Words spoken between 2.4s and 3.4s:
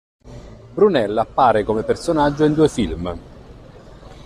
in due film.